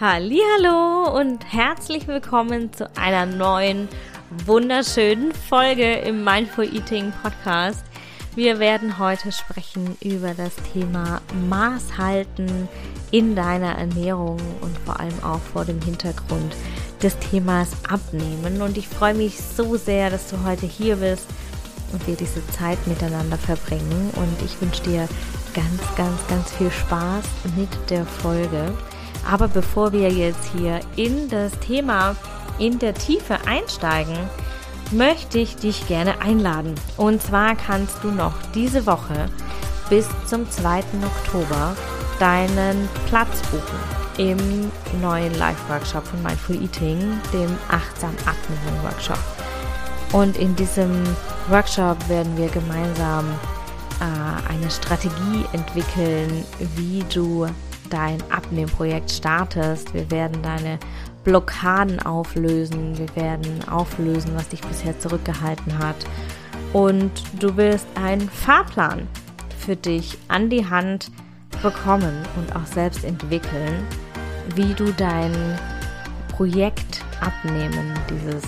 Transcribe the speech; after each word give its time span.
Hallo 0.00 1.10
und 1.12 1.52
herzlich 1.52 2.06
willkommen 2.06 2.72
zu 2.72 2.88
einer 2.96 3.26
neuen 3.26 3.88
wunderschönen 4.46 5.32
Folge 5.32 5.94
im 5.94 6.22
Mindful 6.22 6.72
Eating 6.72 7.12
Podcast. 7.20 7.84
Wir 8.36 8.60
werden 8.60 9.00
heute 9.00 9.32
sprechen 9.32 9.96
über 10.00 10.34
das 10.34 10.54
Thema 10.72 11.20
Maßhalten 11.48 12.68
in 13.10 13.34
deiner 13.34 13.72
Ernährung 13.72 14.38
und 14.60 14.78
vor 14.84 15.00
allem 15.00 15.20
auch 15.24 15.40
vor 15.40 15.64
dem 15.64 15.82
Hintergrund 15.82 16.54
des 17.02 17.18
Themas 17.18 17.70
Abnehmen. 17.88 18.62
Und 18.62 18.78
ich 18.78 18.86
freue 18.86 19.14
mich 19.14 19.36
so 19.40 19.76
sehr, 19.76 20.10
dass 20.10 20.30
du 20.30 20.36
heute 20.44 20.66
hier 20.66 20.94
bist 20.94 21.26
und 21.92 22.06
wir 22.06 22.14
diese 22.14 22.46
Zeit 22.50 22.78
miteinander 22.86 23.36
verbringen. 23.36 24.12
Und 24.14 24.42
ich 24.44 24.60
wünsche 24.60 24.84
dir 24.84 25.08
ganz, 25.54 25.96
ganz, 25.96 26.24
ganz 26.28 26.52
viel 26.52 26.70
Spaß 26.70 27.24
mit 27.56 27.90
der 27.90 28.06
Folge. 28.06 28.72
Aber 29.30 29.46
bevor 29.46 29.92
wir 29.92 30.10
jetzt 30.10 30.50
hier 30.56 30.80
in 30.96 31.28
das 31.28 31.52
Thema 31.60 32.16
in 32.58 32.78
der 32.78 32.94
Tiefe 32.94 33.38
einsteigen, 33.46 34.16
möchte 34.90 35.38
ich 35.38 35.56
dich 35.56 35.86
gerne 35.86 36.20
einladen. 36.22 36.74
Und 36.96 37.22
zwar 37.22 37.54
kannst 37.54 38.02
du 38.02 38.10
noch 38.10 38.32
diese 38.54 38.86
Woche 38.86 39.28
bis 39.90 40.08
zum 40.26 40.50
2. 40.50 40.78
Oktober 41.04 41.76
deinen 42.18 42.88
Platz 43.06 43.40
buchen 43.50 43.98
im 44.16 44.70
neuen 45.00 45.32
Live-Workshop 45.38 46.06
von 46.06 46.22
Mindful 46.22 46.56
Eating, 46.62 46.98
dem 47.32 47.56
Achtsam 47.70 48.14
Atmen 48.26 48.82
Workshop. 48.82 49.18
Und 50.12 50.38
in 50.38 50.56
diesem 50.56 51.04
Workshop 51.48 52.08
werden 52.08 52.36
wir 52.36 52.48
gemeinsam 52.48 53.26
äh, 54.00 54.50
eine 54.50 54.70
Strategie 54.70 55.44
entwickeln, 55.52 56.44
wie 56.76 57.04
du 57.12 57.46
dein 57.88 58.22
Abnehmprojekt 58.30 59.10
startest. 59.10 59.92
Wir 59.94 60.10
werden 60.10 60.42
deine 60.42 60.78
Blockaden 61.24 62.00
auflösen. 62.00 62.96
Wir 62.96 63.14
werden 63.16 63.66
auflösen, 63.68 64.32
was 64.34 64.48
dich 64.48 64.60
bisher 64.60 64.98
zurückgehalten 64.98 65.78
hat. 65.78 65.96
Und 66.72 67.10
du 67.40 67.56
wirst 67.56 67.86
einen 67.94 68.28
Fahrplan 68.28 69.06
für 69.58 69.76
dich 69.76 70.18
an 70.28 70.50
die 70.50 70.68
Hand 70.68 71.10
bekommen 71.62 72.14
und 72.36 72.54
auch 72.54 72.66
selbst 72.66 73.04
entwickeln, 73.04 73.86
wie 74.54 74.74
du 74.74 74.92
dein 74.92 75.32
Projekt 76.28 77.04
abnehmen, 77.20 77.94
dieses 78.08 78.44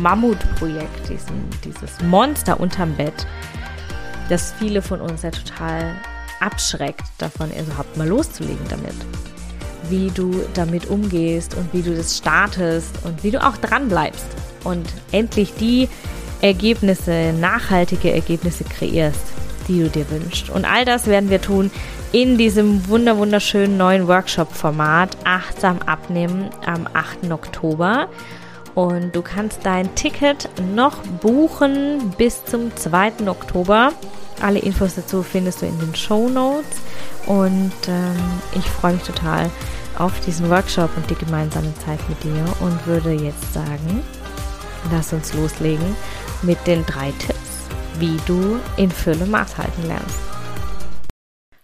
Mammutprojekt, 0.00 1.08
diesen, 1.08 1.48
dieses 1.64 2.00
Monster 2.02 2.60
unterm 2.60 2.94
Bett, 2.94 3.26
das 4.28 4.52
viele 4.58 4.82
von 4.82 5.00
uns 5.00 5.22
ja 5.22 5.30
total 5.30 5.94
abschreckt, 6.42 7.04
davon 7.18 7.50
überhaupt 7.50 7.96
mal 7.96 8.08
loszulegen 8.08 8.66
damit. 8.68 8.94
Wie 9.88 10.10
du 10.10 10.44
damit 10.54 10.86
umgehst 10.86 11.54
und 11.54 11.72
wie 11.72 11.82
du 11.82 11.94
das 11.94 12.18
startest 12.18 12.90
und 13.04 13.22
wie 13.24 13.30
du 13.30 13.44
auch 13.44 13.56
dran 13.56 13.88
bleibst 13.88 14.26
und 14.64 14.86
endlich 15.10 15.54
die 15.54 15.88
Ergebnisse, 16.40 17.32
nachhaltige 17.38 18.12
Ergebnisse 18.12 18.64
kreierst, 18.64 19.22
die 19.68 19.80
du 19.80 19.88
dir 19.88 20.10
wünschst. 20.10 20.50
Und 20.50 20.64
all 20.64 20.84
das 20.84 21.06
werden 21.06 21.30
wir 21.30 21.40
tun 21.40 21.70
in 22.10 22.36
diesem 22.36 22.88
wunder 22.88 23.16
wunderschönen 23.16 23.76
neuen 23.76 24.06
Workshop-Format 24.06 25.16
Achtsam 25.24 25.78
abnehmen 25.86 26.50
am 26.66 26.86
8. 26.92 27.30
Oktober. 27.30 28.08
Und 28.74 29.14
du 29.14 29.22
kannst 29.22 29.60
dein 29.64 29.94
Ticket 29.94 30.48
noch 30.74 30.98
buchen 31.20 32.12
bis 32.18 32.44
zum 32.44 32.74
2. 32.74 33.28
Oktober. 33.28 33.92
Alle 34.40 34.58
Infos 34.58 34.94
dazu 34.94 35.22
findest 35.22 35.62
du 35.62 35.66
in 35.66 35.78
den 35.78 35.94
Show 35.94 36.28
Notes. 36.28 36.80
Und 37.26 37.72
ähm, 37.88 38.16
ich 38.54 38.64
freue 38.64 38.94
mich 38.94 39.02
total 39.02 39.50
auf 39.98 40.18
diesen 40.20 40.48
Workshop 40.50 40.90
und 40.96 41.08
die 41.10 41.14
gemeinsame 41.14 41.72
Zeit 41.84 42.00
mit 42.08 42.22
dir 42.24 42.44
und 42.60 42.86
würde 42.86 43.12
jetzt 43.12 43.52
sagen, 43.52 44.02
lass 44.90 45.12
uns 45.12 45.32
loslegen 45.34 45.96
mit 46.42 46.66
den 46.66 46.84
drei 46.86 47.12
Tipps, 47.18 47.68
wie 47.98 48.16
du 48.26 48.58
in 48.76 48.90
Fülle 48.90 49.26
Maß 49.26 49.58
halten 49.58 49.86
lernst. 49.86 50.18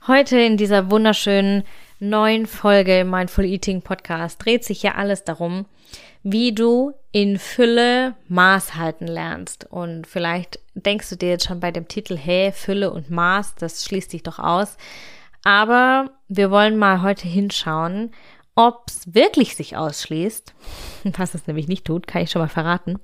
Heute 0.06 0.38
in 0.38 0.56
dieser 0.56 0.90
wunderschönen 0.90 1.64
neuen 1.98 2.46
Folge 2.46 3.00
im 3.00 3.10
Mindful 3.10 3.44
Eating 3.44 3.82
Podcast 3.82 4.42
dreht 4.44 4.64
sich 4.64 4.82
ja 4.82 4.94
alles 4.94 5.24
darum, 5.24 5.66
wie 6.22 6.52
du 6.52 6.92
in 7.12 7.38
Fülle 7.38 8.14
Maß 8.28 8.74
halten 8.74 9.06
lernst. 9.06 9.66
Und 9.70 10.06
vielleicht 10.06 10.58
denkst 10.74 11.08
du 11.10 11.16
dir 11.16 11.30
jetzt 11.30 11.46
schon 11.46 11.60
bei 11.60 11.70
dem 11.70 11.88
Titel, 11.88 12.16
hey, 12.16 12.52
Fülle 12.52 12.92
und 12.92 13.10
Maß, 13.10 13.54
das 13.56 13.84
schließt 13.84 14.10
sich 14.10 14.22
doch 14.22 14.38
aus. 14.38 14.76
Aber 15.44 16.10
wir 16.28 16.50
wollen 16.50 16.76
mal 16.76 17.02
heute 17.02 17.28
hinschauen, 17.28 18.12
ob 18.54 18.84
es 18.88 19.14
wirklich 19.14 19.56
sich 19.56 19.76
ausschließt, 19.76 20.54
was 21.16 21.34
es 21.34 21.46
nämlich 21.46 21.68
nicht 21.68 21.86
tut, 21.86 22.06
kann 22.06 22.22
ich 22.22 22.30
schon 22.30 22.42
mal 22.42 22.48
verraten. 22.48 22.98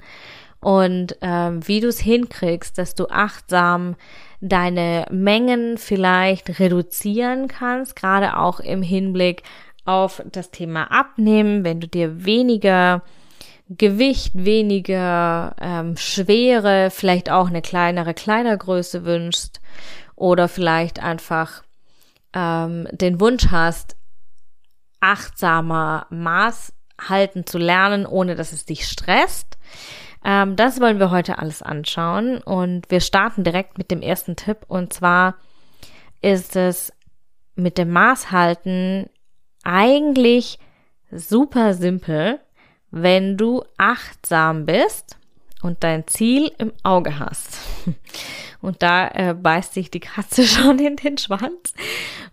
Und 0.60 1.16
ähm, 1.20 1.66
wie 1.68 1.80
du 1.80 1.88
es 1.88 2.00
hinkriegst, 2.00 2.78
dass 2.78 2.94
du 2.94 3.06
achtsam 3.08 3.96
deine 4.40 5.06
Mengen 5.10 5.76
vielleicht 5.76 6.58
reduzieren 6.58 7.48
kannst, 7.48 7.96
gerade 7.96 8.38
auch 8.38 8.60
im 8.60 8.82
Hinblick 8.82 9.42
auf 9.84 10.22
das 10.30 10.50
Thema 10.50 10.90
Abnehmen, 10.90 11.64
wenn 11.64 11.80
du 11.80 11.88
dir 11.88 12.24
weniger 12.24 13.02
Gewicht, 13.68 14.32
weniger 14.34 15.56
ähm, 15.60 15.96
Schwere, 15.96 16.90
vielleicht 16.90 17.30
auch 17.30 17.48
eine 17.48 17.62
kleinere 17.62 18.14
Kleidergröße 18.14 19.04
wünschst 19.04 19.60
oder 20.16 20.48
vielleicht 20.48 21.02
einfach 21.02 21.62
ähm, 22.34 22.86
den 22.92 23.20
Wunsch 23.20 23.46
hast, 23.50 23.96
achtsamer 25.00 26.06
Maß 26.10 26.72
halten 27.08 27.46
zu 27.46 27.58
lernen, 27.58 28.06
ohne 28.06 28.34
dass 28.36 28.52
es 28.52 28.64
dich 28.64 28.86
stresst, 28.86 29.58
ähm, 30.24 30.56
das 30.56 30.80
wollen 30.80 30.98
wir 30.98 31.10
heute 31.10 31.38
alles 31.38 31.62
anschauen. 31.62 32.38
Und 32.38 32.90
wir 32.90 33.00
starten 33.00 33.44
direkt 33.44 33.78
mit 33.78 33.90
dem 33.90 34.00
ersten 34.00 34.36
Tipp. 34.36 34.58
Und 34.66 34.92
zwar 34.92 35.36
ist 36.22 36.56
es 36.56 36.92
mit 37.54 37.78
dem 37.78 37.90
Maßhalten 37.90 39.10
eigentlich 39.64 40.58
super 41.10 41.74
simpel, 41.74 42.40
wenn 42.90 43.36
du 43.36 43.64
achtsam 43.76 44.66
bist 44.66 45.16
und 45.62 45.82
dein 45.82 46.06
Ziel 46.06 46.52
im 46.58 46.72
Auge 46.82 47.18
hast. 47.18 47.58
Und 48.60 48.82
da 48.82 49.08
äh, 49.08 49.34
beißt 49.34 49.74
sich 49.74 49.90
die 49.90 50.00
Katze 50.00 50.42
schon 50.46 50.78
in 50.78 50.96
den 50.96 51.18
Schwanz, 51.18 51.74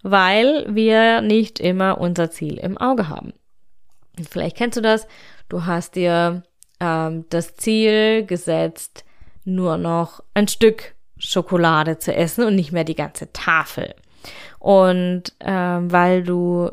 weil 0.01 0.65
wir 0.73 1.19
nicht 1.19 1.59
immer 1.59 1.99
unser 1.99 2.31
Ziel 2.31 2.57
im 2.57 2.77
Auge 2.77 3.09
haben. 3.09 3.33
Und 4.17 4.29
vielleicht 4.29 4.55
kennst 4.55 4.77
du 4.77 4.81
das. 4.81 5.07
Du 5.49 5.65
hast 5.65 5.95
dir 5.95 6.43
ähm, 6.79 7.25
das 7.27 7.55
Ziel 7.57 8.25
gesetzt, 8.25 9.03
nur 9.43 9.77
noch 9.77 10.23
ein 10.33 10.47
Stück 10.47 10.95
Schokolade 11.17 11.99
zu 11.99 12.15
essen 12.15 12.45
und 12.45 12.55
nicht 12.55 12.71
mehr 12.71 12.85
die 12.85 12.95
ganze 12.95 13.33
Tafel. 13.33 13.93
Und 14.57 15.33
ähm, 15.41 15.91
weil 15.91 16.23
du 16.23 16.71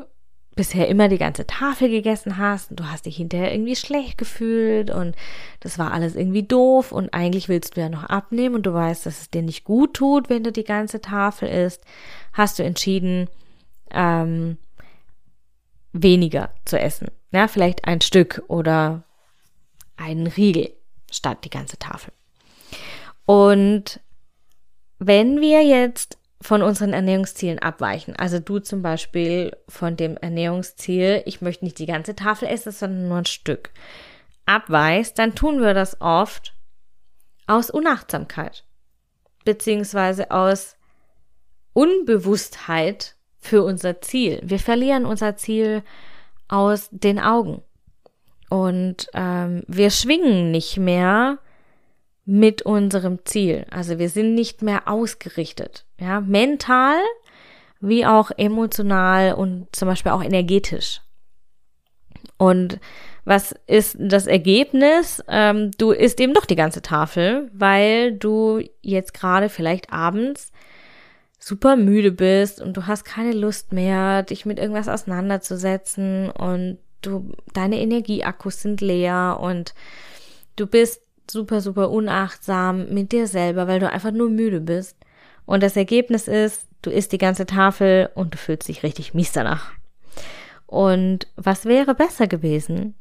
bisher 0.59 0.89
immer 0.89 1.07
die 1.07 1.17
ganze 1.17 1.47
Tafel 1.47 1.87
gegessen 1.87 2.37
hast 2.37 2.69
und 2.69 2.81
du 2.81 2.91
hast 2.91 3.05
dich 3.05 3.15
hinterher 3.15 3.53
irgendwie 3.53 3.77
schlecht 3.77 4.17
gefühlt 4.17 4.91
und 4.91 5.15
das 5.61 5.79
war 5.79 5.93
alles 5.93 6.17
irgendwie 6.17 6.43
doof 6.43 6.91
und 6.91 7.13
eigentlich 7.13 7.47
willst 7.47 7.77
du 7.77 7.79
ja 7.79 7.87
noch 7.87 8.03
abnehmen 8.03 8.55
und 8.55 8.63
du 8.63 8.73
weißt, 8.73 9.05
dass 9.05 9.21
es 9.21 9.29
dir 9.29 9.41
nicht 9.41 9.63
gut 9.63 9.93
tut, 9.93 10.29
wenn 10.29 10.43
du 10.43 10.51
die 10.51 10.65
ganze 10.65 10.99
Tafel 10.99 11.47
isst, 11.47 11.85
hast 12.33 12.59
du 12.59 12.63
entschieden, 12.63 13.29
ähm, 13.91 14.57
weniger 15.93 16.49
zu 16.65 16.77
essen. 16.77 17.07
Ja, 17.31 17.47
vielleicht 17.47 17.85
ein 17.85 18.01
Stück 18.01 18.43
oder 18.49 19.03
einen 19.95 20.27
Riegel 20.27 20.73
statt 21.09 21.45
die 21.45 21.49
ganze 21.49 21.79
Tafel. 21.79 22.11
Und 23.25 24.01
wenn 24.97 25.39
wir 25.39 25.63
jetzt 25.63 26.18
von 26.41 26.61
unseren 26.61 26.93
Ernährungszielen 26.93 27.59
abweichen, 27.59 28.15
also 28.15 28.39
du 28.39 28.59
zum 28.59 28.81
Beispiel 28.81 29.55
von 29.67 29.97
dem 29.97 30.15
Ernährungsziel, 30.17 31.21
ich 31.25 31.41
möchte 31.41 31.65
nicht 31.65 31.79
die 31.79 31.85
ganze 31.85 32.15
Tafel 32.15 32.47
essen, 32.47 32.71
sondern 32.71 33.07
nur 33.09 33.17
ein 33.17 33.25
Stück, 33.25 33.71
abweichst, 34.45 35.19
dann 35.19 35.35
tun 35.35 35.61
wir 35.61 35.73
das 35.73 35.99
oft 35.99 36.53
aus 37.45 37.69
Unachtsamkeit, 37.69 38.63
beziehungsweise 39.43 40.31
aus 40.31 40.77
Unbewusstheit 41.73 43.15
für 43.37 43.63
unser 43.63 44.01
Ziel. 44.01 44.39
Wir 44.43 44.59
verlieren 44.59 45.05
unser 45.05 45.35
Ziel 45.35 45.83
aus 46.47 46.89
den 46.91 47.19
Augen. 47.19 47.61
Und 48.49 49.07
ähm, 49.13 49.63
wir 49.67 49.91
schwingen 49.91 50.51
nicht 50.51 50.77
mehr 50.77 51.37
mit 52.25 52.61
unserem 52.61 53.25
Ziel. 53.25 53.65
Also 53.71 53.99
wir 53.99 54.09
sind 54.09 54.35
nicht 54.35 54.61
mehr 54.61 54.87
ausgerichtet. 54.87 55.85
Ja, 55.99 56.21
mental 56.21 56.97
wie 57.81 58.05
auch 58.05 58.31
emotional 58.35 59.33
und 59.33 59.67
zum 59.71 59.87
Beispiel 59.87 60.11
auch 60.11 60.23
energetisch. 60.23 61.01
Und 62.37 62.79
was 63.25 63.53
ist 63.67 63.95
das 63.99 64.27
Ergebnis? 64.27 65.23
Ähm, 65.27 65.71
du 65.77 65.91
isst 65.91 66.19
eben 66.19 66.33
doch 66.33 66.45
die 66.45 66.55
ganze 66.55 66.81
Tafel, 66.81 67.49
weil 67.53 68.13
du 68.13 68.61
jetzt 68.81 69.13
gerade 69.13 69.49
vielleicht 69.49 69.93
abends 69.93 70.51
super 71.37 71.75
müde 71.75 72.11
bist 72.11 72.61
und 72.61 72.75
du 72.75 72.87
hast 72.87 73.05
keine 73.05 73.33
Lust 73.33 73.71
mehr, 73.71 74.23
dich 74.23 74.45
mit 74.45 74.59
irgendwas 74.59 74.89
auseinanderzusetzen 74.89 76.29
und 76.31 76.79
du, 77.01 77.31
deine 77.53 77.79
Energieakkus 77.79 78.61
sind 78.61 78.81
leer 78.81 79.37
und 79.41 79.73
du 80.55 80.67
bist 80.67 81.01
super, 81.31 81.61
super 81.61 81.89
unachtsam 81.89 82.89
mit 82.89 83.11
dir 83.11 83.27
selber, 83.27 83.67
weil 83.67 83.79
du 83.79 83.89
einfach 83.89 84.11
nur 84.11 84.29
müde 84.29 84.59
bist. 84.59 84.97
Und 85.45 85.63
das 85.63 85.75
Ergebnis 85.75 86.27
ist, 86.27 86.67
du 86.81 86.89
isst 86.89 87.11
die 87.11 87.17
ganze 87.17 87.45
Tafel 87.45 88.09
und 88.15 88.33
du 88.33 88.37
fühlst 88.37 88.67
dich 88.67 88.83
richtig 88.83 89.13
mies 89.13 89.31
danach. 89.31 89.71
Und 90.67 91.27
was 91.35 91.65
wäre 91.65 91.95
besser 91.95 92.27
gewesen? 92.27 92.93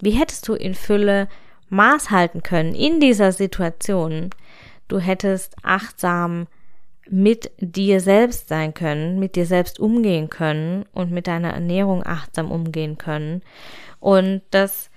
Wie 0.00 0.10
hättest 0.10 0.46
du 0.48 0.54
in 0.54 0.74
Fülle 0.74 1.28
Maß 1.70 2.10
halten 2.10 2.42
können 2.42 2.74
in 2.74 3.00
dieser 3.00 3.32
Situation? 3.32 4.30
Du 4.88 4.98
hättest 4.98 5.56
achtsam 5.62 6.46
mit 7.08 7.50
dir 7.58 8.00
selbst 8.00 8.48
sein 8.48 8.74
können, 8.74 9.18
mit 9.18 9.36
dir 9.36 9.46
selbst 9.46 9.78
umgehen 9.78 10.28
können 10.30 10.84
und 10.92 11.10
mit 11.10 11.26
deiner 11.26 11.52
Ernährung 11.52 12.04
achtsam 12.04 12.50
umgehen 12.50 12.98
können. 12.98 13.42
Und 14.00 14.42
das 14.50 14.90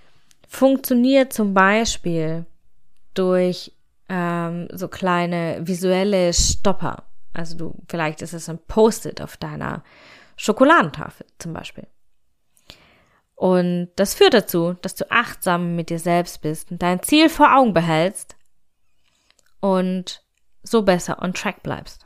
funktioniert 0.48 1.34
zum 1.34 1.54
Beispiel 1.54 2.46
durch 3.18 3.74
ähm, 4.10 4.68
so 4.72 4.88
kleine 4.88 5.60
visuelle 5.62 6.34
Stopper. 6.34 7.04
Also 7.34 7.58
du, 7.58 7.76
vielleicht 7.88 8.22
ist 8.22 8.34
es 8.34 8.50
ein 8.50 8.60
Post-it 8.68 9.22
auf 9.22 9.38
deiner 9.38 9.84
Schokoladentafel 10.38 11.26
zum 11.40 11.54
Beispiel. 11.54 11.88
Und 13.36 13.92
das 13.96 14.16
führt 14.16 14.34
dazu, 14.34 14.74
dass 14.82 14.96
du 14.96 15.12
achtsam 15.12 15.76
mit 15.76 15.92
dir 15.92 16.00
selbst 16.00 16.42
bist 16.42 16.72
und 16.72 16.82
dein 16.82 17.04
Ziel 17.04 17.30
vor 17.30 17.56
Augen 17.56 17.74
behältst 17.74 18.36
und 19.60 20.24
so 20.64 20.82
besser 20.82 21.22
on 21.22 21.34
track 21.34 21.62
bleibst. 21.62 22.06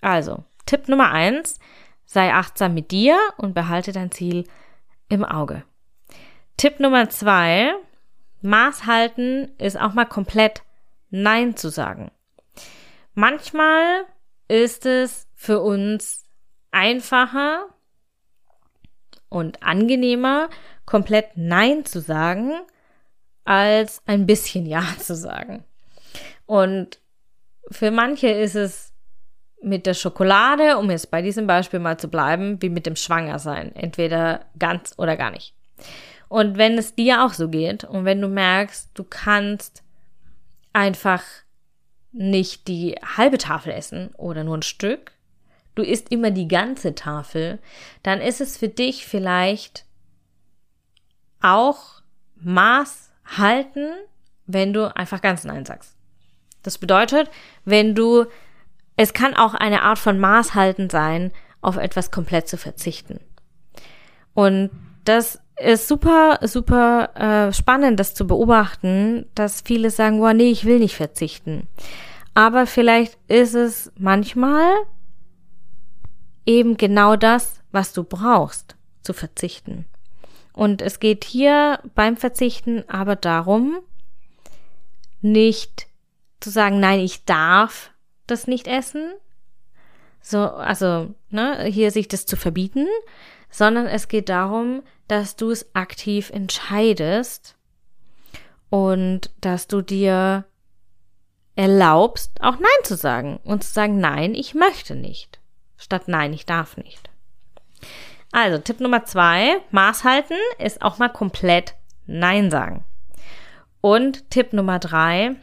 Also, 0.00 0.44
Tipp 0.66 0.88
Nummer 0.88 1.10
eins, 1.10 1.58
sei 2.04 2.32
achtsam 2.32 2.74
mit 2.74 2.92
dir 2.92 3.18
und 3.36 3.54
behalte 3.54 3.92
dein 3.92 4.12
Ziel 4.12 4.44
im 5.08 5.24
Auge. 5.24 5.64
Tipp 6.56 6.78
Nummer 6.78 7.08
zwei, 7.10 7.74
Maß 8.42 8.86
halten 8.86 9.52
ist 9.58 9.78
auch 9.80 9.94
mal 9.94 10.04
komplett 10.04 10.62
Nein 11.10 11.56
zu 11.56 11.68
sagen. 11.68 12.10
Manchmal 13.14 14.04
ist 14.48 14.86
es 14.86 15.28
für 15.34 15.60
uns 15.60 16.24
einfacher 16.70 17.66
und 19.28 19.62
angenehmer, 19.62 20.48
komplett 20.84 21.36
Nein 21.36 21.84
zu 21.84 22.00
sagen, 22.00 22.52
als 23.44 24.02
ein 24.06 24.26
bisschen 24.26 24.66
Ja 24.66 24.84
zu 24.98 25.14
sagen. 25.14 25.64
Und 26.46 27.00
für 27.70 27.90
manche 27.90 28.28
ist 28.28 28.56
es 28.56 28.92
mit 29.62 29.86
der 29.86 29.94
Schokolade, 29.94 30.76
um 30.78 30.90
jetzt 30.90 31.10
bei 31.10 31.22
diesem 31.22 31.46
Beispiel 31.46 31.78
mal 31.78 31.96
zu 31.96 32.08
bleiben, 32.08 32.60
wie 32.60 32.68
mit 32.68 32.86
dem 32.86 32.96
Schwangersein. 32.96 33.74
Entweder 33.74 34.46
ganz 34.58 34.94
oder 34.98 35.16
gar 35.16 35.30
nicht. 35.30 35.54
Und 36.32 36.56
wenn 36.56 36.78
es 36.78 36.94
dir 36.94 37.26
auch 37.26 37.34
so 37.34 37.50
geht 37.50 37.84
und 37.84 38.06
wenn 38.06 38.22
du 38.22 38.26
merkst, 38.26 38.88
du 38.94 39.04
kannst 39.04 39.82
einfach 40.72 41.22
nicht 42.10 42.68
die 42.68 42.94
halbe 43.04 43.36
Tafel 43.36 43.74
essen 43.74 44.14
oder 44.16 44.42
nur 44.42 44.56
ein 44.56 44.62
Stück, 44.62 45.12
du 45.74 45.82
isst 45.82 46.10
immer 46.10 46.30
die 46.30 46.48
ganze 46.48 46.94
Tafel, 46.94 47.58
dann 48.02 48.22
ist 48.22 48.40
es 48.40 48.56
für 48.56 48.70
dich 48.70 49.04
vielleicht 49.04 49.84
auch 51.42 52.00
Maß 52.36 53.10
halten, 53.36 53.92
wenn 54.46 54.72
du 54.72 54.96
einfach 54.96 55.20
ganz 55.20 55.44
Nein 55.44 55.66
sagst. 55.66 55.98
Das 56.62 56.78
bedeutet, 56.78 57.30
wenn 57.66 57.94
du, 57.94 58.24
es 58.96 59.12
kann 59.12 59.34
auch 59.34 59.52
eine 59.52 59.82
Art 59.82 59.98
von 59.98 60.18
Maß 60.18 60.54
halten 60.54 60.88
sein, 60.88 61.30
auf 61.60 61.76
etwas 61.76 62.10
komplett 62.10 62.48
zu 62.48 62.56
verzichten. 62.56 63.20
Und 64.32 64.70
das 65.04 65.41
ist 65.58 65.88
super, 65.88 66.38
super 66.42 67.48
äh, 67.48 67.52
spannend, 67.52 68.00
das 68.00 68.14
zu 68.14 68.26
beobachten, 68.26 69.26
dass 69.34 69.60
viele 69.60 69.90
sagen, 69.90 70.18
boah, 70.18 70.34
nee, 70.34 70.50
ich 70.50 70.64
will 70.64 70.78
nicht 70.78 70.96
verzichten. 70.96 71.68
Aber 72.34 72.66
vielleicht 72.66 73.18
ist 73.28 73.54
es 73.54 73.92
manchmal 73.96 74.72
eben 76.46 76.76
genau 76.76 77.16
das, 77.16 77.60
was 77.70 77.92
du 77.92 78.04
brauchst, 78.04 78.76
zu 79.02 79.12
verzichten. 79.12 79.84
Und 80.52 80.82
es 80.82 81.00
geht 81.00 81.24
hier 81.24 81.80
beim 81.94 82.16
Verzichten 82.16 82.84
aber 82.88 83.16
darum, 83.16 83.78
nicht 85.20 85.86
zu 86.40 86.50
sagen, 86.50 86.80
nein, 86.80 87.00
ich 87.00 87.24
darf 87.24 87.90
das 88.26 88.46
nicht 88.46 88.66
essen, 88.66 89.12
so, 90.22 90.38
also, 90.38 91.12
ne, 91.30 91.64
hier 91.64 91.90
sich 91.90 92.06
das 92.06 92.26
zu 92.26 92.36
verbieten, 92.36 92.86
sondern 93.52 93.86
es 93.86 94.08
geht 94.08 94.28
darum, 94.28 94.82
dass 95.06 95.36
du 95.36 95.50
es 95.50 95.72
aktiv 95.76 96.30
entscheidest 96.30 97.54
und 98.70 99.30
dass 99.40 99.68
du 99.68 99.82
dir 99.82 100.46
erlaubst, 101.54 102.40
auch 102.40 102.58
Nein 102.58 102.84
zu 102.84 102.96
sagen 102.96 103.38
und 103.44 103.62
zu 103.62 103.72
sagen, 103.72 104.00
nein, 104.00 104.34
ich 104.34 104.54
möchte 104.54 104.96
nicht, 104.96 105.38
statt 105.76 106.04
nein, 106.06 106.32
ich 106.32 106.46
darf 106.46 106.78
nicht. 106.78 107.10
Also 108.32 108.56
Tipp 108.56 108.80
Nummer 108.80 109.04
zwei, 109.04 109.58
Maß 109.70 110.04
halten 110.04 110.38
ist 110.58 110.80
auch 110.80 110.96
mal 110.96 111.10
komplett 111.10 111.74
Nein 112.06 112.50
sagen. 112.50 112.84
Und 113.82 114.30
Tipp 114.30 114.54
Nummer 114.54 114.78
drei, 114.78 115.36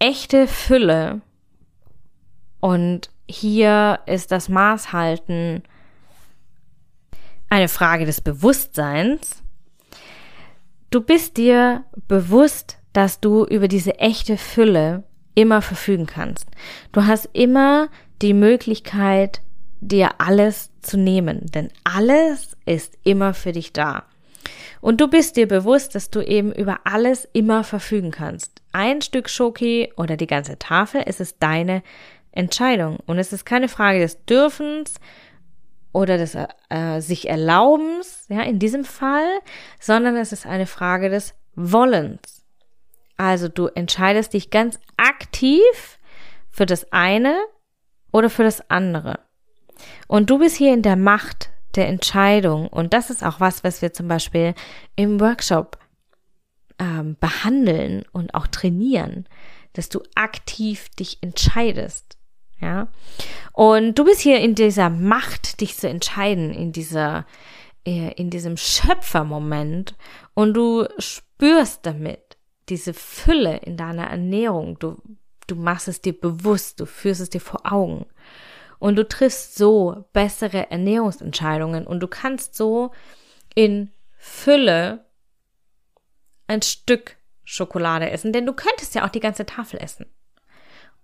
echte 0.00 0.48
Fülle. 0.48 1.20
Und 2.58 3.10
hier 3.28 4.00
ist 4.06 4.32
das 4.32 4.48
Maßhalten 4.48 5.62
eine 7.50 7.68
Frage 7.68 8.06
des 8.06 8.20
Bewusstseins. 8.20 9.42
Du 10.90 11.02
bist 11.02 11.36
dir 11.36 11.84
bewusst, 12.08 12.78
dass 12.92 13.20
du 13.20 13.44
über 13.44 13.68
diese 13.68 13.98
echte 13.98 14.36
Fülle 14.36 15.04
immer 15.34 15.60
verfügen 15.62 16.06
kannst. 16.06 16.46
Du 16.92 17.06
hast 17.06 17.28
immer 17.32 17.88
die 18.22 18.34
Möglichkeit, 18.34 19.42
dir 19.80 20.20
alles 20.20 20.70
zu 20.82 20.96
nehmen, 20.96 21.46
denn 21.54 21.70
alles 21.84 22.56
ist 22.66 22.98
immer 23.04 23.34
für 23.34 23.52
dich 23.52 23.72
da. 23.72 24.04
Und 24.80 25.00
du 25.00 25.08
bist 25.08 25.36
dir 25.36 25.46
bewusst, 25.46 25.94
dass 25.94 26.10
du 26.10 26.20
eben 26.20 26.52
über 26.52 26.80
alles 26.84 27.28
immer 27.32 27.64
verfügen 27.64 28.10
kannst. 28.10 28.62
Ein 28.72 29.02
Stück 29.02 29.28
Schoki 29.28 29.92
oder 29.96 30.16
die 30.16 30.26
ganze 30.26 30.58
Tafel, 30.58 31.02
es 31.06 31.20
ist 31.20 31.36
deine 31.40 31.82
Entscheidung. 32.32 32.98
Und 33.06 33.18
es 33.18 33.32
ist 33.32 33.44
keine 33.44 33.68
Frage 33.68 34.00
des 34.00 34.24
Dürfens 34.24 34.94
oder 35.92 36.18
des 36.18 36.36
äh, 36.68 37.00
sich 37.00 37.28
Erlaubens, 37.28 38.24
ja, 38.28 38.42
in 38.42 38.58
diesem 38.58 38.84
Fall, 38.84 39.26
sondern 39.80 40.16
es 40.16 40.32
ist 40.32 40.46
eine 40.46 40.66
Frage 40.66 41.08
des 41.08 41.34
Wollens. 41.54 42.44
Also 43.16 43.48
du 43.48 43.66
entscheidest 43.66 44.32
dich 44.32 44.50
ganz 44.50 44.78
aktiv 44.96 45.98
für 46.50 46.66
das 46.66 46.90
eine 46.92 47.36
oder 48.12 48.30
für 48.30 48.44
das 48.44 48.70
andere. 48.70 49.20
Und 50.06 50.30
du 50.30 50.38
bist 50.38 50.56
hier 50.56 50.72
in 50.72 50.82
der 50.82 50.96
Macht 50.96 51.50
der 51.74 51.88
Entscheidung. 51.88 52.68
Und 52.68 52.94
das 52.94 53.10
ist 53.10 53.24
auch 53.24 53.40
was, 53.40 53.64
was 53.64 53.82
wir 53.82 53.92
zum 53.92 54.08
Beispiel 54.08 54.54
im 54.96 55.20
Workshop 55.20 55.78
ähm, 56.78 57.16
behandeln 57.20 58.04
und 58.12 58.34
auch 58.34 58.46
trainieren, 58.46 59.26
dass 59.74 59.88
du 59.88 60.02
aktiv 60.14 60.88
dich 60.90 61.18
entscheidest. 61.22 62.16
Ja. 62.60 62.88
Und 63.52 63.98
du 63.98 64.04
bist 64.04 64.20
hier 64.20 64.40
in 64.40 64.54
dieser 64.54 64.90
Macht, 64.90 65.60
dich 65.60 65.76
zu 65.76 65.88
entscheiden, 65.88 66.52
in 66.52 66.72
dieser, 66.72 67.26
äh, 67.86 68.12
in 68.14 68.30
diesem 68.30 68.56
Schöpfermoment 68.56 69.94
und 70.34 70.54
du 70.54 70.86
spürst 70.98 71.86
damit 71.86 72.36
diese 72.68 72.94
Fülle 72.94 73.58
in 73.58 73.76
deiner 73.76 74.06
Ernährung. 74.06 74.78
Du, 74.78 74.96
du 75.46 75.56
machst 75.56 75.88
es 75.88 76.00
dir 76.00 76.18
bewusst, 76.18 76.80
du 76.80 76.86
führst 76.86 77.20
es 77.20 77.30
dir 77.30 77.40
vor 77.40 77.70
Augen. 77.70 78.06
Und 78.78 78.96
du 78.96 79.06
triffst 79.06 79.56
so 79.56 80.04
bessere 80.12 80.70
Ernährungsentscheidungen 80.70 81.86
und 81.86 82.00
du 82.00 82.08
kannst 82.08 82.54
so 82.54 82.92
in 83.54 83.90
Fülle 84.16 85.04
ein 86.46 86.62
Stück 86.62 87.16
Schokolade 87.44 88.10
essen, 88.10 88.32
denn 88.32 88.46
du 88.46 88.52
könntest 88.52 88.94
ja 88.94 89.04
auch 89.04 89.10
die 89.10 89.20
ganze 89.20 89.44
Tafel 89.44 89.80
essen. 89.80 90.06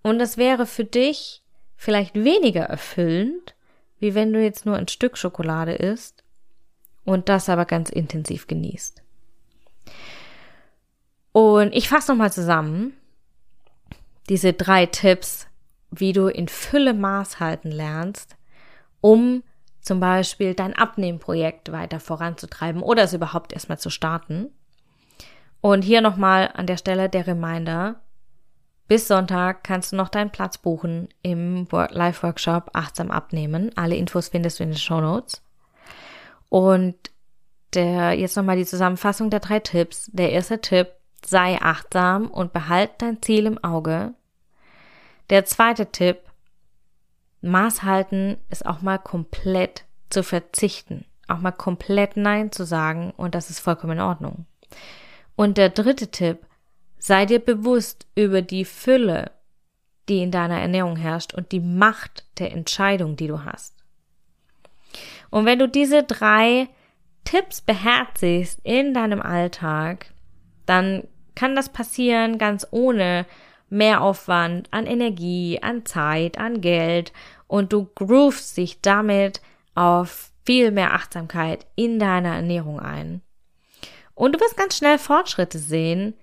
Und 0.01 0.17
das 0.19 0.37
wäre 0.37 0.65
für 0.65 0.85
dich 0.85 1.43
vielleicht 1.77 2.15
weniger 2.15 2.63
erfüllend, 2.63 3.55
wie 3.99 4.15
wenn 4.15 4.33
du 4.33 4.43
jetzt 4.43 4.65
nur 4.65 4.75
ein 4.75 4.87
Stück 4.87 5.17
Schokolade 5.17 5.73
isst 5.73 6.23
und 7.05 7.29
das 7.29 7.47
aber 7.47 7.65
ganz 7.65 7.89
intensiv 7.89 8.47
genießt. 8.47 9.01
Und 11.31 11.73
ich 11.73 11.87
fasse 11.87 12.11
nochmal 12.11 12.33
zusammen 12.33 12.93
diese 14.27 14.53
drei 14.53 14.87
Tipps, 14.87 15.47
wie 15.91 16.11
du 16.11 16.27
in 16.27 16.47
Fülle 16.47 16.93
Maß 16.93 17.39
halten 17.39 17.71
lernst, 17.71 18.35
um 18.99 19.43
zum 19.79 19.99
Beispiel 20.01 20.53
dein 20.53 20.75
Abnehmprojekt 20.75 21.71
weiter 21.71 21.99
voranzutreiben 21.99 22.81
oder 22.81 23.03
es 23.03 23.13
überhaupt 23.13 23.53
erstmal 23.53 23.79
zu 23.79 23.89
starten. 23.89 24.51
Und 25.61 25.83
hier 25.83 26.01
nochmal 26.01 26.51
an 26.53 26.67
der 26.67 26.77
Stelle 26.77 27.07
der 27.07 27.25
Reminder, 27.25 28.01
bis 28.87 29.07
Sonntag 29.07 29.63
kannst 29.63 29.91
du 29.91 29.95
noch 29.95 30.09
deinen 30.09 30.31
Platz 30.31 30.57
buchen 30.57 31.09
im 31.21 31.67
Live-Workshop 31.71 32.71
Achtsam 32.73 33.11
abnehmen. 33.11 33.71
Alle 33.75 33.95
Infos 33.95 34.29
findest 34.29 34.59
du 34.59 34.63
in 34.63 34.69
den 34.69 34.77
Show 34.77 35.01
Notes. 35.01 35.41
Und 36.49 36.95
der, 37.73 38.13
jetzt 38.13 38.37
nochmal 38.37 38.55
die 38.55 38.65
Zusammenfassung 38.65 39.29
der 39.29 39.41
drei 39.41 39.59
Tipps. 39.59 40.09
Der 40.13 40.31
erste 40.31 40.61
Tipp, 40.61 40.87
sei 41.25 41.59
achtsam 41.61 42.27
und 42.27 42.53
behalt 42.53 42.91
dein 42.99 43.21
Ziel 43.21 43.45
im 43.45 43.63
Auge. 43.63 44.13
Der 45.29 45.45
zweite 45.45 45.87
Tipp, 45.91 46.19
Maß 47.41 47.83
halten 47.83 48.37
ist 48.49 48.65
auch 48.65 48.81
mal 48.81 48.97
komplett 48.97 49.85
zu 50.09 50.23
verzichten, 50.23 51.05
auch 51.27 51.39
mal 51.39 51.51
komplett 51.51 52.17
Nein 52.17 52.51
zu 52.51 52.65
sagen 52.65 53.13
und 53.15 53.35
das 53.35 53.49
ist 53.49 53.59
vollkommen 53.59 53.97
in 53.97 54.03
Ordnung. 54.03 54.45
Und 55.35 55.57
der 55.57 55.69
dritte 55.69 56.09
Tipp, 56.09 56.46
sei 56.99 57.25
dir 57.25 57.39
bewusst 57.39 58.07
über 58.15 58.41
die 58.41 58.65
Fülle, 58.65 59.31
die 60.09 60.21
in 60.21 60.31
deiner 60.31 60.59
Ernährung 60.59 60.95
herrscht 60.95 61.33
und 61.33 61.51
die 61.51 61.59
Macht 61.59 62.25
der 62.39 62.51
Entscheidung, 62.51 63.15
die 63.15 63.27
du 63.27 63.43
hast. 63.43 63.75
Und 65.29 65.45
wenn 65.45 65.59
du 65.59 65.67
diese 65.67 66.03
drei 66.03 66.69
Tipps 67.23 67.61
beherzigst 67.61 68.59
in 68.63 68.93
deinem 68.93 69.21
Alltag, 69.21 70.13
dann 70.65 71.03
kann 71.35 71.55
das 71.55 71.69
passieren 71.69 72.37
ganz 72.37 72.65
ohne 72.71 73.25
Mehraufwand 73.69 74.71
an 74.71 74.85
Energie, 74.85 75.59
an 75.61 75.85
Zeit, 75.85 76.37
an 76.37 76.61
Geld 76.61 77.11
und 77.47 77.73
du 77.73 77.89
groovst 77.95 78.55
dich 78.55 78.81
damit 78.81 79.41
auf 79.75 80.31
viel 80.45 80.71
mehr 80.71 80.93
Achtsamkeit 80.93 81.65
in 81.75 81.99
deiner 81.99 82.35
Ernährung 82.35 82.79
ein. 82.79 83.21
Und 84.15 84.33
du 84.33 84.39
wirst 84.39 84.57
ganz 84.57 84.77
schnell 84.77 84.97
Fortschritte 84.97 85.59
sehen 85.59 86.15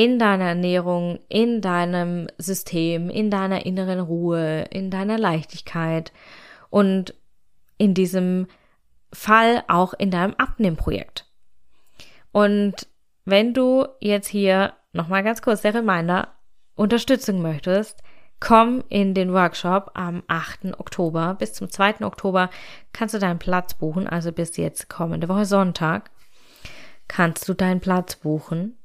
in 0.00 0.18
deiner 0.18 0.46
Ernährung, 0.46 1.18
in 1.28 1.60
deinem 1.60 2.26
System, 2.38 3.10
in 3.10 3.30
deiner 3.30 3.66
inneren 3.66 4.00
Ruhe, 4.00 4.62
in 4.70 4.90
deiner 4.90 5.18
Leichtigkeit 5.18 6.10
und 6.70 7.12
in 7.76 7.92
diesem 7.92 8.46
Fall 9.12 9.62
auch 9.68 9.92
in 9.92 10.10
deinem 10.10 10.32
Abnehmprojekt. 10.38 11.26
Und 12.32 12.86
wenn 13.26 13.52
du 13.52 13.88
jetzt 14.00 14.28
hier 14.28 14.72
nochmal 14.94 15.22
ganz 15.22 15.42
kurz 15.42 15.60
der 15.60 15.74
Reminder 15.74 16.28
Unterstützung 16.76 17.42
möchtest, 17.42 18.02
komm 18.40 18.82
in 18.88 19.12
den 19.12 19.34
Workshop 19.34 19.90
am 19.92 20.22
8. 20.28 20.80
Oktober. 20.80 21.34
Bis 21.38 21.52
zum 21.52 21.68
2. 21.68 22.06
Oktober 22.06 22.48
kannst 22.94 23.14
du 23.14 23.18
deinen 23.18 23.38
Platz 23.38 23.74
buchen, 23.74 24.06
also 24.06 24.32
bis 24.32 24.56
jetzt 24.56 24.88
kommende 24.88 25.28
Woche 25.28 25.44
Sonntag 25.44 26.10
kannst 27.06 27.46
du 27.50 27.52
deinen 27.52 27.80
Platz 27.80 28.16
buchen. 28.16 28.78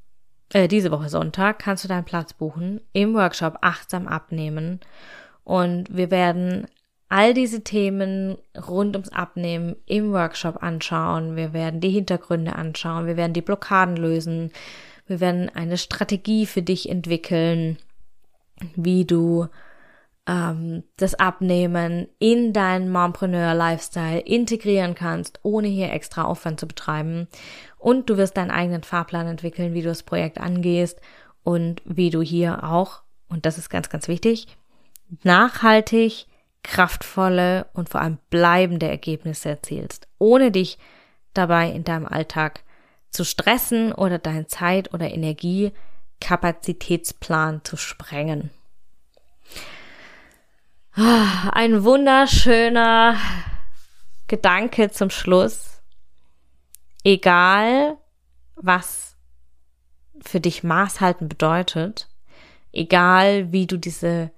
Äh, 0.52 0.68
diese 0.68 0.90
Woche 0.90 1.08
Sonntag 1.08 1.58
kannst 1.58 1.84
du 1.84 1.88
deinen 1.88 2.04
Platz 2.04 2.32
buchen 2.32 2.80
im 2.92 3.14
Workshop 3.14 3.58
Achtsam 3.60 4.06
abnehmen. 4.06 4.80
Und 5.44 5.94
wir 5.94 6.10
werden 6.10 6.66
all 7.08 7.34
diese 7.34 7.62
Themen 7.62 8.36
rund 8.56 8.96
ums 8.96 9.10
Abnehmen 9.10 9.76
im 9.86 10.12
Workshop 10.12 10.62
anschauen. 10.62 11.36
Wir 11.36 11.52
werden 11.52 11.80
die 11.80 11.90
Hintergründe 11.90 12.56
anschauen. 12.56 13.06
Wir 13.06 13.16
werden 13.16 13.32
die 13.32 13.42
Blockaden 13.42 13.96
lösen. 13.96 14.50
Wir 15.06 15.20
werden 15.20 15.48
eine 15.54 15.78
Strategie 15.78 16.46
für 16.46 16.62
dich 16.62 16.88
entwickeln, 16.88 17.78
wie 18.74 19.04
du 19.04 19.46
ähm, 20.26 20.84
das 20.96 21.14
Abnehmen 21.14 22.08
in 22.18 22.52
deinen 22.52 22.90
Mompreneur-Lifestyle 22.90 24.20
integrieren 24.20 24.94
kannst, 24.94 25.40
ohne 25.42 25.68
hier 25.68 25.92
extra 25.92 26.24
Aufwand 26.24 26.60
zu 26.60 26.66
betreiben. 26.66 27.28
Und 27.78 28.10
du 28.10 28.16
wirst 28.16 28.36
deinen 28.36 28.50
eigenen 28.50 28.82
Fahrplan 28.82 29.26
entwickeln, 29.26 29.74
wie 29.74 29.82
du 29.82 29.88
das 29.88 30.02
Projekt 30.02 30.38
angehst 30.38 31.00
und 31.42 31.82
wie 31.84 32.10
du 32.10 32.22
hier 32.22 32.64
auch, 32.64 33.02
und 33.28 33.46
das 33.46 33.58
ist 33.58 33.70
ganz, 33.70 33.88
ganz 33.88 34.08
wichtig, 34.08 34.46
nachhaltig 35.22 36.26
kraftvolle 36.66 37.66
und 37.74 37.88
vor 37.88 38.00
allem 38.00 38.18
bleibende 38.28 38.88
Ergebnisse 38.88 39.50
erzielst, 39.50 40.08
ohne 40.18 40.50
dich 40.50 40.78
dabei 41.32 41.70
in 41.70 41.84
deinem 41.84 42.06
Alltag 42.06 42.64
zu 43.10 43.24
stressen 43.24 43.92
oder 43.92 44.18
deinen 44.18 44.48
Zeit- 44.48 44.92
oder 44.92 45.12
Energiekapazitätsplan 45.12 47.60
zu 47.62 47.76
sprengen. 47.76 48.50
Ein 50.98 51.84
wunderschöner 51.84 53.18
Gedanke 54.28 54.90
zum 54.90 55.10
Schluss. 55.10 55.82
Egal, 57.04 57.98
was 58.54 59.14
für 60.22 60.40
dich 60.40 60.64
Maß 60.64 61.02
halten 61.02 61.28
bedeutet, 61.28 62.08
egal 62.72 63.52
wie 63.52 63.66
du 63.66 63.76
diese 63.76 64.30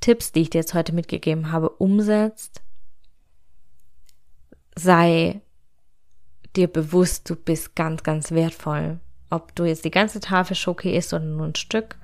Tipps, 0.00 0.32
die 0.32 0.40
ich 0.40 0.50
dir 0.50 0.60
jetzt 0.60 0.72
heute 0.72 0.94
mitgegeben 0.94 1.52
habe, 1.52 1.68
umsetzt, 1.68 2.62
sei 4.74 5.42
dir 6.56 6.68
bewusst, 6.68 7.28
du 7.28 7.36
bist 7.36 7.76
ganz, 7.76 8.02
ganz 8.02 8.30
wertvoll. 8.30 9.00
Ob 9.28 9.54
du 9.54 9.66
jetzt 9.66 9.84
die 9.84 9.90
ganze 9.90 10.20
Tafel 10.20 10.56
Schoki 10.56 10.96
isst 10.96 11.12
oder 11.12 11.24
nur 11.24 11.44
ein 11.44 11.54
Stück, 11.54 11.98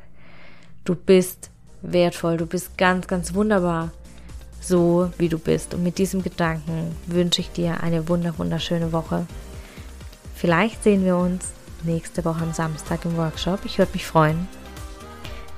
du 0.85 0.95
bist 0.95 1.51
wertvoll, 1.85 2.37
du 2.37 2.47
bist 2.47 2.77
ganz, 2.77 3.07
ganz 3.07 3.35
wunderbar, 3.35 3.91
so 4.61 5.11
wie 5.19 5.29
du 5.29 5.39
bist. 5.39 5.75
Und 5.75 5.83
mit 5.83 5.99
diesem 5.99 6.23
Gedanken 6.23 6.97
wünsche 7.07 7.41
ich 7.41 7.51
dir 7.51 7.83
eine 7.83 8.09
wunder, 8.09 8.37
wunderschöne 8.39 8.93
Woche. 8.93 9.27
Vielleicht 10.35 10.83
sehen 10.83 11.05
wir 11.05 11.17
uns 11.17 11.53
nächste 11.85 12.25
Woche 12.25 12.43
am 12.43 12.53
Samstag 12.53 13.05
im 13.05 13.17
Workshop. 13.17 13.61
Ich 13.65 13.79
würde 13.79 13.93
mich 13.93 14.07
freuen. 14.07 14.49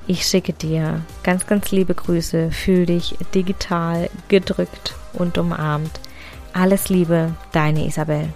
Ich 0.06 0.26
schicke 0.26 0.52
dir 0.52 1.02
ganz, 1.22 1.46
ganz 1.46 1.70
liebe 1.72 1.94
Grüße. 1.94 2.50
Fühl 2.50 2.86
dich 2.86 3.16
digital 3.34 4.08
gedrückt 4.28 4.94
und 5.14 5.38
umarmt. 5.38 6.00
Alles 6.52 6.88
Liebe, 6.88 7.34
deine 7.52 7.86
Isabel. 7.86 8.28